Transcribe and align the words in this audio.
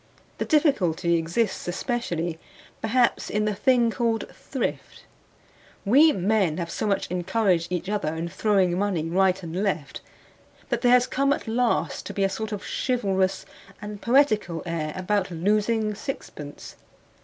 The 0.39 0.45
difficulty 0.45 1.13
exists 1.15 1.67
especially, 1.67 2.39
perhaps, 2.81 3.29
in 3.29 3.45
the 3.45 3.53
thing 3.53 3.91
called 3.91 4.25
thrift; 4.33 5.03
we 5.85 6.11
men 6.11 6.57
have 6.57 6.71
so 6.71 6.87
much 6.87 7.05
encouraged 7.11 7.71
each 7.71 7.87
other 7.87 8.15
in 8.15 8.27
throwing 8.27 8.79
money 8.79 9.03
right 9.07 9.43
and 9.43 9.61
left, 9.61 10.01
that 10.69 10.81
there 10.81 10.91
has 10.93 11.05
come 11.05 11.31
at 11.33 11.47
last 11.47 12.07
to 12.07 12.15
be 12.15 12.23
a 12.23 12.29
sort 12.29 12.51
of 12.51 12.65
chivalrous 12.65 13.45
and 13.79 14.01
poetical 14.01 14.63
air 14.65 14.91
about 14.95 15.29
losing 15.29 15.93
sixpence. 15.93 16.77